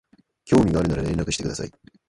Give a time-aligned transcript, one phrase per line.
[0.45, 1.71] 興味があるなら連絡してください